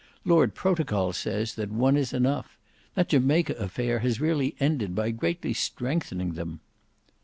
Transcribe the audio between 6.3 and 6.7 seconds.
them."